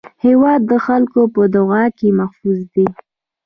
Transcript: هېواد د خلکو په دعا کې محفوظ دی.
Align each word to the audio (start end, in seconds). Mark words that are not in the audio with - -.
هېواد 0.25 0.61
د 0.69 0.71
خلکو 0.85 1.21
په 1.33 1.41
دعا 1.55 1.83
کې 1.97 2.07
محفوظ 2.19 2.59
دی. 2.73 2.87